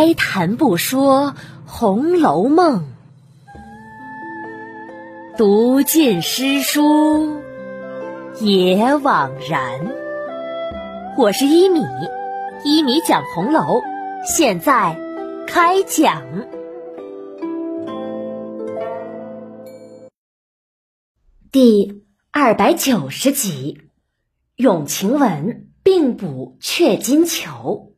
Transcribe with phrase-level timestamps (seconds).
[0.00, 1.32] 开谈不说
[1.66, 2.84] 《红楼梦》，
[5.36, 7.40] 读尽诗书
[8.40, 9.92] 也枉然。
[11.16, 11.80] 我是一米，
[12.62, 13.82] 一米讲红楼，
[14.24, 14.96] 现在
[15.48, 16.22] 开讲
[21.50, 23.80] 第二百九十集：
[24.54, 27.94] 永晴雯并补雀金球。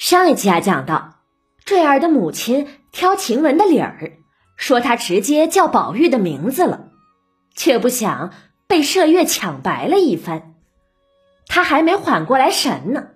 [0.00, 1.16] 上一集啊，讲到
[1.62, 4.12] 坠儿的母亲挑晴雯的理儿，
[4.56, 6.88] 说她直接叫宝玉的名字了，
[7.54, 8.32] 却不想
[8.66, 10.54] 被麝月抢白了一番。
[11.46, 13.08] 他还没缓过来神呢，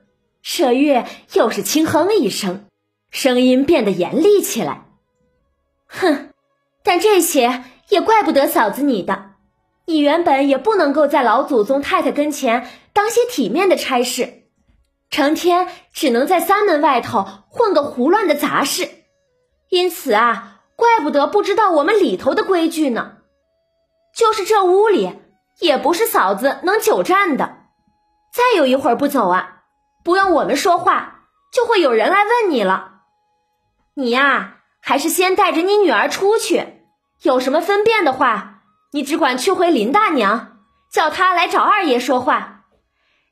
[0.44, 2.66] 麝月又是轻哼一声，
[3.10, 4.84] 声音变得严厉起来
[5.88, 6.34] ：“哼，
[6.82, 9.30] 但这些也怪不得嫂子你的，
[9.86, 14.42] 你原本也不能够在老祖宗太太跟前当些体面的差事。”
[15.14, 18.90] 成天只能在三门外头混个胡乱的杂事，
[19.68, 23.18] 因此啊，怪不得不知道我们里头的规矩呢。
[24.12, 25.16] 就是这屋里
[25.60, 27.58] 也不是嫂子能久站的，
[28.32, 29.62] 再有一会儿不走啊，
[30.02, 33.02] 不用我们说话，就会有人来问你了。
[33.94, 36.82] 你呀，还是先带着你女儿出去，
[37.22, 40.56] 有什么分辨的话，你只管去回林大娘，
[40.90, 42.53] 叫她来找二爷说话。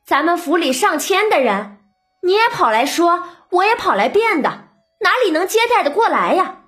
[0.04, 1.78] 咱们府里上千的人，
[2.22, 4.68] 你也跑来说，我也跑来辩的，
[5.00, 6.62] 哪里能接待的过来呀？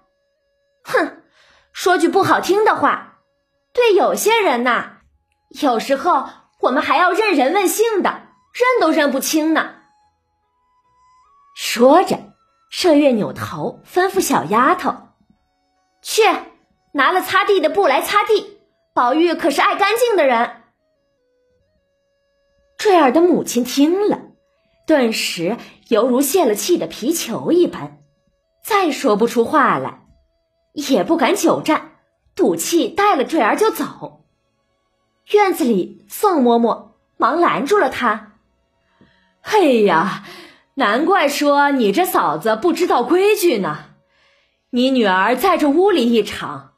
[0.85, 1.23] 哼，
[1.73, 3.19] 说句不好听的话，
[3.73, 4.99] 对有些人呐，
[5.61, 6.29] 有时候
[6.61, 8.11] 我们还要认人问姓的，
[8.53, 9.75] 认都认不清呢。
[11.57, 12.19] 说着，
[12.73, 14.95] 麝月扭头吩咐小丫头
[16.03, 16.23] ：“去
[16.93, 18.61] 拿了擦地的布来擦地。
[18.93, 20.63] 宝玉可是爱干净的人。”
[22.85, 24.21] 坠儿的母亲听了，
[24.87, 25.57] 顿时
[25.89, 27.97] 犹如泄了气的皮球一般，
[28.63, 30.03] 再说不出话来，
[30.75, 31.93] 也不敢久站，
[32.35, 34.27] 赌气带了坠儿就走。
[35.33, 38.35] 院子里，宋嬷嬷忙拦住了他
[39.41, 40.23] ：“哎呀，
[40.75, 43.79] 难怪说你这嫂子不知道规矩呢。
[44.69, 46.73] 你女儿在这屋里一场，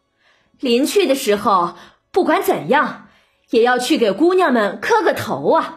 [0.61, 1.75] 临去的时候，
[2.13, 3.09] 不管怎样，
[3.51, 5.73] 也要去给姑娘们磕个头啊。”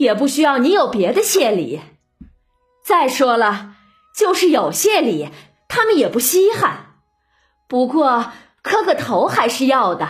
[0.00, 1.82] 也不需要你有别的谢礼。
[2.82, 3.76] 再说了，
[4.16, 5.28] 就是有谢礼，
[5.68, 6.94] 他们也不稀罕。
[7.68, 10.08] 不过磕个头还是要的，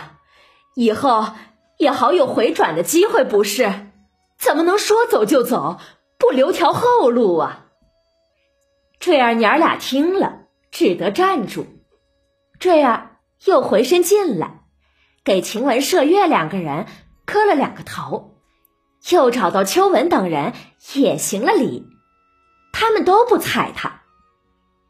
[0.75, 1.33] 以后
[1.77, 3.91] 也好有回转的机会，不是？
[4.37, 5.77] 怎么能说走就走，
[6.17, 7.65] 不留条后路啊？
[8.97, 11.65] 坠儿娘俩听了，只得站住。
[12.59, 14.61] 坠儿又回身进来，
[15.25, 16.85] 给晴雯、麝月两个人
[17.25, 18.30] 磕了两个头。
[19.09, 20.53] 又找到秋文等人
[20.93, 21.87] 也行了礼，
[22.71, 24.01] 他们都不睬他。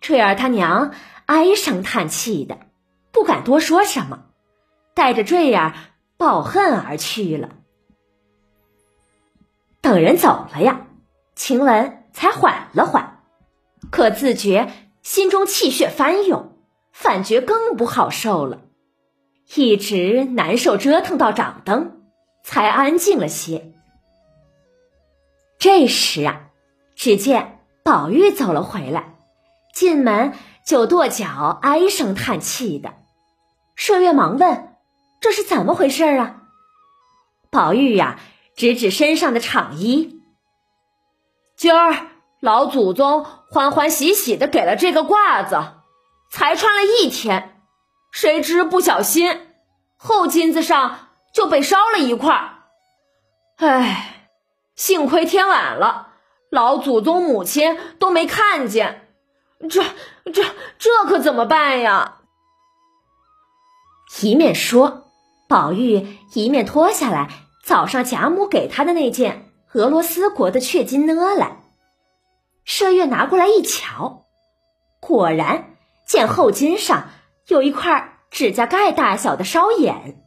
[0.01, 0.93] 坠儿他娘
[1.25, 2.57] 唉声叹气的，
[3.11, 4.25] 不敢多说什么，
[4.93, 5.73] 带着坠儿
[6.17, 7.49] 抱恨而去了。
[9.81, 10.87] 等人走了呀，
[11.35, 13.23] 晴雯才缓了缓，
[13.89, 16.57] 可自觉心中气血翻涌，
[16.91, 18.61] 反觉更不好受了，
[19.55, 22.03] 一直难受折腾到掌灯，
[22.43, 23.70] 才安静了些。
[25.61, 26.47] 这时啊，
[26.95, 29.13] 只见宝玉走了回来，
[29.75, 30.33] 进门
[30.65, 32.95] 就跺脚，唉声叹气的。
[33.77, 34.75] 麝月忙问
[35.21, 36.41] ：“这是怎么回事啊？”
[37.51, 38.19] 宝玉呀，
[38.55, 40.19] 指指身上的氅衣
[41.55, 42.07] ：“今儿
[42.39, 45.73] 老祖宗欢欢喜喜的给了这个褂子，
[46.31, 47.61] 才穿了一天，
[48.11, 49.53] 谁知不小心
[49.95, 52.63] 后襟子上就被烧了一块儿。
[53.57, 54.07] 唉。”
[54.75, 56.13] 幸亏天晚了，
[56.49, 59.09] 老祖宗母亲都没看见，
[59.69, 59.83] 这
[60.31, 60.43] 这
[60.79, 62.19] 这可怎么办呀？
[64.21, 65.11] 一面说，
[65.47, 67.29] 宝玉一面脱下来
[67.63, 71.57] 早上贾母给他的那件俄罗斯国的雀金呢来。
[72.65, 74.25] 麝月拿过来一瞧，
[74.99, 75.75] 果然
[76.07, 77.09] 见后襟上
[77.47, 80.23] 有一块指甲盖大小的烧眼。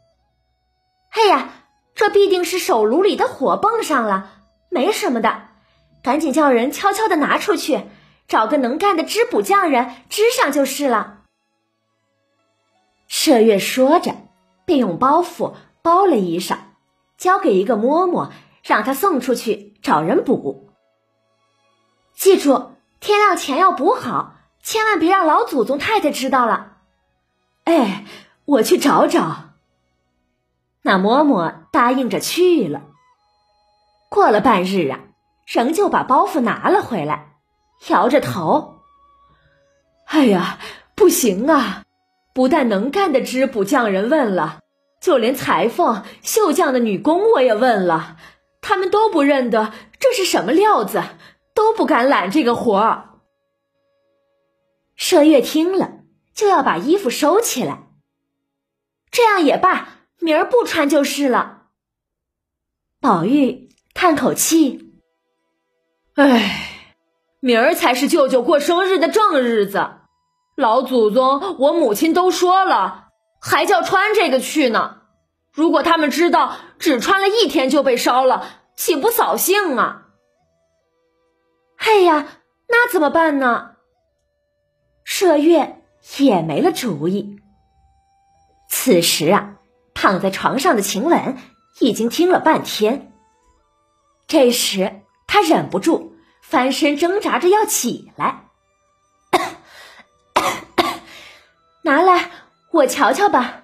[1.10, 1.50] 哎呀！
[1.96, 4.33] 这必定是手炉里的火蹦上了，
[4.74, 5.50] 没什么的，
[6.02, 7.84] 赶紧叫人悄悄的拿出去，
[8.26, 11.20] 找个能干的织补匠人织上就是了。
[13.08, 14.16] 麝月说着，
[14.64, 16.56] 便用包袱包了衣裳，
[17.16, 18.32] 交给一个嬷嬷，
[18.64, 20.70] 让她送出去找人补。
[22.16, 26.78] 记住，天亮前要补好，千万别让老祖宗太太知道了。
[27.62, 28.04] 哎，
[28.44, 29.50] 我去找找。
[30.82, 32.82] 那嬷嬷答应着去了。
[34.14, 35.00] 过了半日啊，
[35.44, 37.34] 仍旧把包袱拿了回来，
[37.88, 38.78] 摇着头
[40.06, 40.60] ：“哎呀，
[40.94, 41.82] 不行啊！
[42.32, 44.60] 不但能干的织补匠人问了，
[45.00, 48.16] 就连裁缝、绣匠的女工我也问了，
[48.60, 51.02] 他们都不认得这是什么料子，
[51.52, 53.18] 都不敢揽这个活儿。”
[54.96, 55.90] 麝月听了，
[56.32, 57.88] 就要把衣服收起来。
[59.10, 59.88] 这样也罢，
[60.20, 61.62] 明儿不穿就是了。
[63.00, 63.70] 宝玉
[64.04, 64.92] 叹口气
[66.14, 66.68] ：“唉，
[67.40, 69.92] 明儿才是舅舅过生日的正日子，
[70.56, 73.08] 老祖宗、我母亲都说了，
[73.40, 74.98] 还叫穿这个去呢。
[75.54, 78.46] 如果他们知道只穿了一天就被烧了，
[78.76, 80.08] 岂不扫兴啊？”
[81.80, 82.26] 哎呀，
[82.68, 83.70] 那怎么办呢？
[85.06, 85.82] 麝月
[86.18, 87.38] 也没了主意。
[88.68, 89.54] 此时啊，
[89.94, 91.38] 躺在床上的晴雯
[91.80, 93.10] 已经听了半天。
[94.34, 98.46] 这时，他忍不住翻身挣扎着要起来，
[101.82, 102.32] 拿来
[102.72, 103.62] 我瞧瞧吧，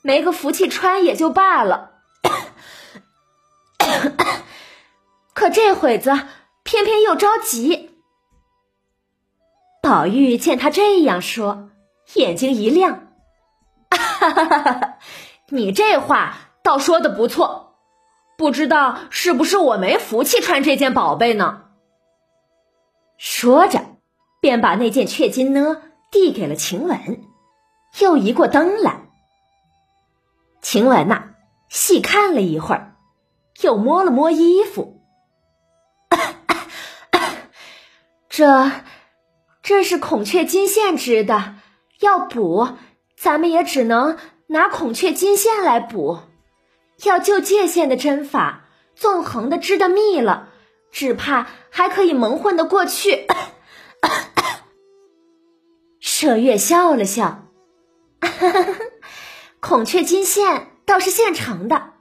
[0.00, 2.00] 没个福气穿也就罢了。
[5.34, 6.10] 可这会子
[6.62, 8.00] 偏偏又着急。
[9.82, 11.68] 宝玉见他这样说，
[12.14, 13.08] 眼睛一亮
[15.52, 17.67] ：“你这话倒说的不错，
[18.38, 21.64] 不知道是不是我没福气穿这件宝贝呢？”
[23.18, 23.96] 说着，
[24.40, 27.20] 便把那件雀金呢递给了晴雯，
[27.98, 29.02] 又移过灯来。
[30.62, 31.30] 晴雯呐，
[31.68, 32.96] 细看了一会儿，
[33.60, 35.02] 又摸了摸衣服，
[38.30, 38.70] 这。
[39.60, 41.56] 这是孔雀金线织的，
[42.00, 42.68] 要补，
[43.18, 46.20] 咱们也只能拿孔雀金线来补。
[47.04, 48.64] 要就界线的针法，
[48.94, 50.48] 纵横的织的密了，
[50.90, 53.26] 只怕还可以蒙混的过去。
[56.02, 57.44] 麝月笑了笑，
[59.60, 61.92] 孔雀金线倒是现成的，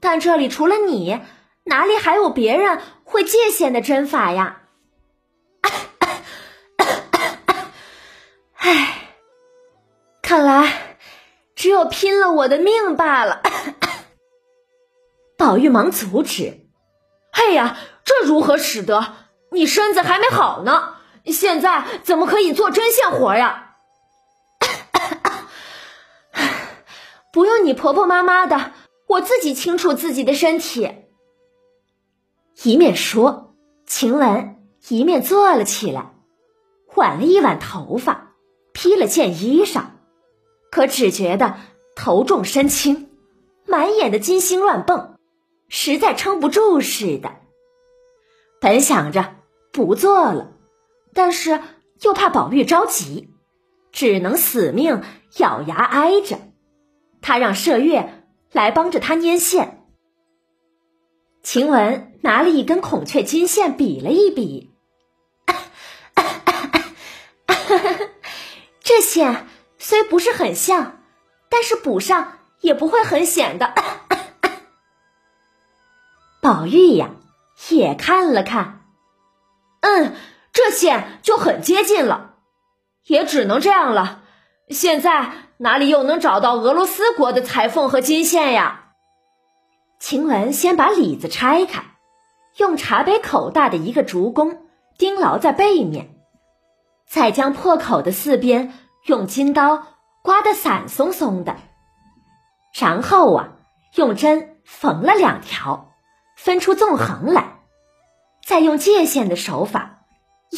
[0.00, 1.20] 但这里除了你，
[1.64, 4.60] 哪里还有别人会界线的针法呀？
[8.54, 9.10] 唉
[10.22, 10.96] 看来，
[11.56, 13.42] 只有拼了我的命罢了。
[15.36, 16.68] 宝玉忙阻止
[17.32, 19.14] ：“哎呀，这如何使得？
[19.50, 20.94] 你身子还没好呢，
[21.26, 23.76] 现在怎么可以做针线活呀？”
[27.32, 28.72] 不用你婆婆妈妈的，
[29.06, 30.90] 我自己清楚自己的身体。
[32.62, 33.54] 一面说，
[33.86, 36.14] 晴雯一面坐了起来，
[36.94, 38.34] 挽了一挽头发，
[38.72, 39.86] 披了件衣裳。
[40.70, 41.56] 可只觉得
[41.94, 43.10] 头重身轻，
[43.66, 45.13] 满眼的金星乱蹦，
[45.68, 47.36] 实在撑不住似的。
[48.60, 49.36] 本想着
[49.72, 50.52] 不做了，
[51.12, 51.60] 但是
[52.00, 53.34] 又怕宝玉着急，
[53.92, 55.02] 只能死命
[55.38, 56.38] 咬牙挨着。
[57.20, 59.80] 他让麝月来帮着他拈线。
[61.42, 64.74] 晴雯拿了一根孔雀金线比了一比，
[68.80, 69.46] 这线。
[69.76, 71.02] 虽不是很像，
[71.50, 73.74] 但是补上也不会很显的。
[76.44, 77.08] 宝玉呀，
[77.70, 78.82] 也看了看，
[79.80, 80.14] 嗯，
[80.52, 82.34] 这线就很接近了，
[83.06, 84.24] 也只能这样了。
[84.68, 88.90] 现在哪里又能找到俄罗斯国的裁缝和金线呀？
[89.98, 91.82] 晴雯先把里子拆开，
[92.58, 94.66] 用茶杯口大的一个竹弓
[94.98, 96.10] 钉牢在背面，
[97.08, 98.74] 再将破口的四边。
[99.06, 99.86] 用金刀
[100.22, 101.56] 刮得散松松的，
[102.78, 103.48] 然后啊，
[103.94, 105.93] 用针缝了两条，
[106.36, 107.60] 分出纵横来，
[108.46, 110.06] 再用界线的手法，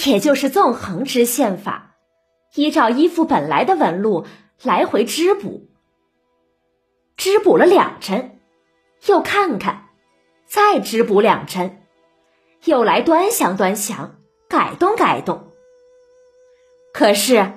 [0.07, 1.97] 也就是纵横织线法，
[2.55, 4.27] 依照衣服本来的纹路
[4.63, 5.69] 来回织补。
[7.17, 8.41] 织补了两针，
[9.07, 9.89] 又看看，
[10.47, 11.83] 再织补两针，
[12.65, 14.17] 又来端详端详，
[14.49, 15.53] 改动改动。
[16.93, 17.53] 可是。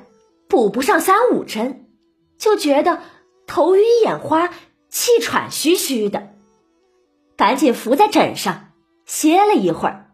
[0.52, 1.92] 补不上三五针，
[2.40, 3.04] 就觉得
[3.46, 4.50] 头晕眼花、
[4.90, 6.29] 气喘吁吁的，
[7.40, 8.74] 赶紧伏在枕上
[9.06, 10.12] 歇了一会儿。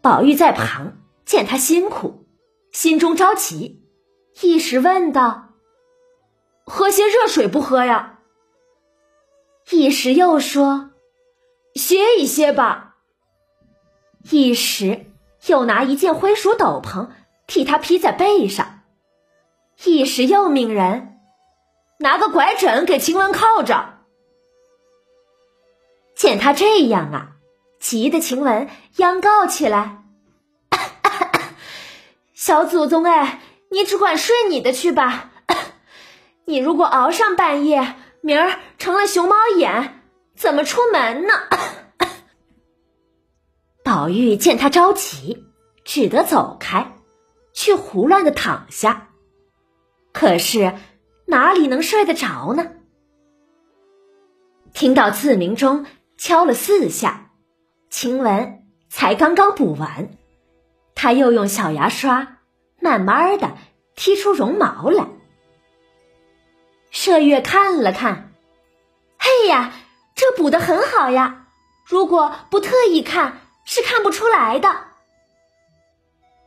[0.00, 0.96] 宝玉在旁
[1.26, 2.26] 见他辛苦，
[2.72, 3.84] 心中着急，
[4.40, 5.50] 一时问道
[6.64, 8.20] ：“喝些热水不喝呀？”
[9.70, 10.92] 一时又说
[11.76, 12.96] ：“歇一歇吧。”
[14.30, 15.12] 一时
[15.48, 17.10] 又拿一件灰鼠斗篷。
[17.46, 18.80] 替他披在背上，
[19.84, 21.18] 一时又命人
[21.98, 23.93] 拿个拐枕给晴雯靠着。
[26.14, 27.32] 见他这样啊，
[27.80, 30.04] 急得晴雯央告起来
[32.32, 33.40] ：“小祖宗哎，
[33.70, 35.32] 你只管睡你的去吧。
[36.46, 40.02] 你如果熬上半夜，明儿成了熊猫眼，
[40.36, 41.34] 怎么出门呢？”
[43.84, 45.44] 宝玉见他着急，
[45.84, 46.96] 只得走开，
[47.52, 49.08] 去胡乱的躺下。
[50.12, 50.74] 可是
[51.26, 52.70] 哪里能睡得着呢？
[54.72, 57.30] 听到自鸣钟敲了四下，
[57.90, 60.10] 晴雯才刚刚补完，
[60.94, 62.38] 他又用小牙刷
[62.80, 63.56] 慢慢的
[63.96, 65.06] 剔出绒毛来。
[66.92, 68.32] 麝月看了看，
[69.18, 69.72] 嘿呀，
[70.14, 71.46] 这补的很好呀！
[71.84, 74.68] 如果不特意看，是看不出来的。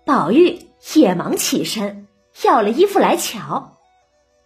[0.06, 2.08] 宝玉也忙起身。
[2.44, 3.80] 要了衣服来瞧，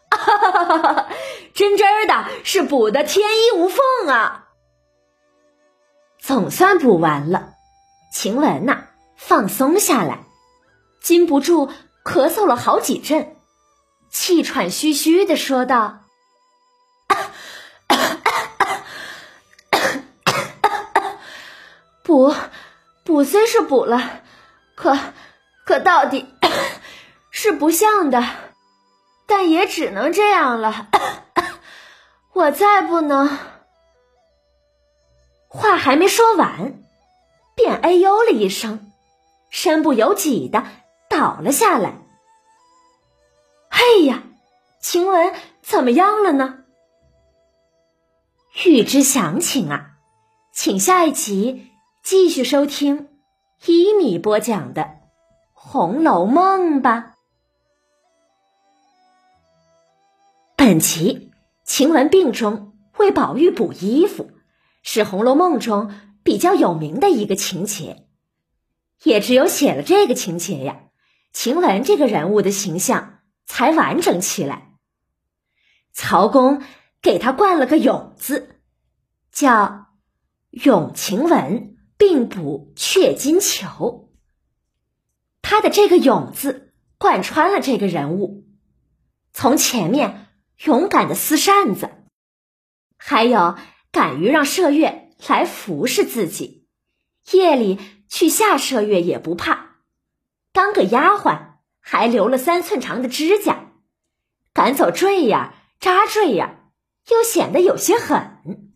[0.09, 1.09] 哈哈哈哈哈！
[1.53, 4.40] 真真的是补的天衣无缝啊！
[6.21, 7.53] 总算补完了，
[8.13, 8.83] 晴雯呐
[9.17, 10.19] 放松下来，
[11.01, 11.71] 禁不住
[12.05, 13.37] 咳嗽了好几阵，
[14.09, 16.01] 气喘吁吁的说道
[22.03, 22.35] ：“补
[23.03, 24.21] 补虽是补了，
[24.75, 24.95] 可
[25.65, 26.35] 可到底
[27.33, 28.23] ……”是不像的，
[29.25, 30.89] 但也只能这样了。
[32.33, 33.50] 我再不能……
[35.53, 36.81] 话还没说完，
[37.55, 38.89] 便哎呦了一声，
[39.49, 40.63] 身不由己的
[41.09, 41.97] 倒了下来。
[43.69, 44.23] 嘿呀，
[44.79, 46.63] 晴雯怎么样了呢？
[48.65, 49.97] 欲知详情啊，
[50.53, 51.69] 请下一集
[52.01, 53.09] 继续收听
[53.65, 54.83] 一米播讲的
[55.51, 57.15] 《红楼梦》吧。
[60.55, 61.33] 本集
[61.65, 64.31] 晴雯病中为宝玉补衣服，
[64.81, 68.07] 是《红楼梦》中比较有名的一个情节。
[69.03, 70.83] 也只有写了这个情节呀，
[71.33, 74.75] 晴雯这个人物的形象才完整起来。
[75.91, 76.61] 曹公
[77.01, 78.59] 给他冠了个“永”字，
[79.31, 79.87] 叫
[80.51, 84.11] “永晴雯并补雀金裘”。
[85.41, 88.45] 他的这个“永”字贯穿了这个人物，
[89.33, 90.27] 从前面。
[90.63, 91.89] 勇敢的撕扇子，
[92.95, 93.57] 还有
[93.91, 96.67] 敢于让麝月来服侍自己，
[97.31, 99.77] 夜里去下麝月也不怕。
[100.53, 103.71] 当个丫鬟还留了三寸长的指甲，
[104.53, 106.69] 赶走坠呀扎坠呀，
[107.09, 108.73] 又显得有些狠。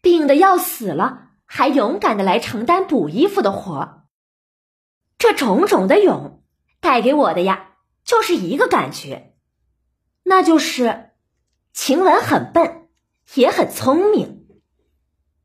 [0.00, 4.04] 病的要死了，还勇敢的来承担补衣服的活
[5.16, 6.42] 这种种的勇，
[6.80, 9.36] 带给我的呀，就是一个感觉。
[10.24, 11.10] 那就是
[11.72, 12.81] 晴雯很笨，
[13.34, 14.46] 也很聪明。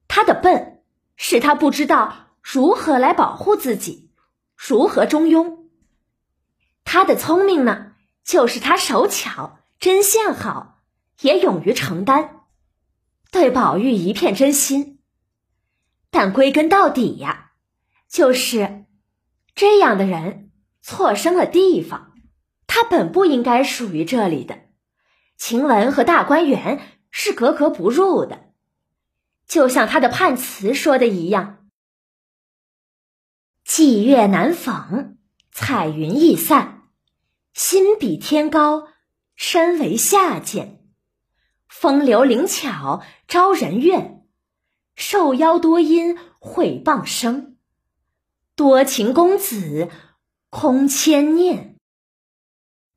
[0.08, 0.82] 他的笨
[1.16, 4.12] 使他不知道如何来保护自己，
[4.56, 5.68] 如何中庸；
[6.84, 10.80] 他的聪明呢，就是他手巧、针线好，
[11.22, 12.42] 也勇于承担，
[13.32, 15.00] 对宝玉一片真心。
[16.10, 17.52] 但归根到底呀，
[18.10, 18.86] 就是
[19.54, 20.52] 这样的人
[20.82, 22.14] 错生了地方，
[22.66, 24.60] 他本不应该属于这里的。
[25.38, 28.52] 晴雯和大观园是格格不入的，
[29.48, 31.68] 就像他的判词说的一样
[33.66, 35.18] ：“霁月难逢，
[35.52, 36.84] 彩云易散，
[37.54, 38.88] 心比天高，
[39.36, 40.86] 身为下贱。
[41.68, 44.26] 风流灵巧招人怨，
[44.96, 47.58] 受邀多因毁谤生。
[48.56, 49.90] 多情公子
[50.50, 51.76] 空牵念。”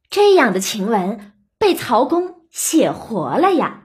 [0.09, 1.37] 这样的晴雯。
[1.61, 3.80] 被曹公写活了呀！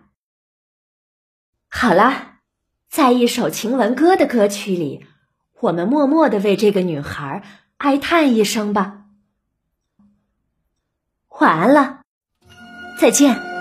[1.77, 2.37] 好了，
[2.89, 5.05] 在一首晴雯歌的歌曲里，
[5.59, 7.43] 我们默默的为这个女孩
[7.79, 9.01] 哀叹一声吧。
[11.41, 11.99] 晚安了，
[12.97, 13.54] 再见。